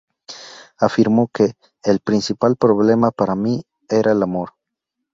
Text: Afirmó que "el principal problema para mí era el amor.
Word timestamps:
Afirmó 0.79 1.27
que 1.27 1.53
"el 1.83 1.99
principal 1.99 2.55
problema 2.55 3.11
para 3.11 3.35
mí 3.35 3.67
era 3.87 4.13
el 4.13 4.23
amor. 4.23 4.53